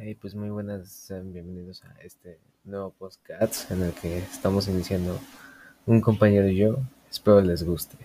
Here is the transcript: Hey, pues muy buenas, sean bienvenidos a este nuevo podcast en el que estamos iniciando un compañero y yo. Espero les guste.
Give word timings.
Hey, 0.00 0.14
pues 0.14 0.32
muy 0.36 0.48
buenas, 0.48 0.88
sean 0.88 1.32
bienvenidos 1.32 1.82
a 1.82 1.92
este 2.02 2.38
nuevo 2.62 2.90
podcast 2.96 3.68
en 3.72 3.82
el 3.82 3.92
que 3.92 4.18
estamos 4.18 4.68
iniciando 4.68 5.18
un 5.86 6.00
compañero 6.00 6.46
y 6.46 6.54
yo. 6.54 6.76
Espero 7.10 7.40
les 7.40 7.64
guste. 7.64 7.96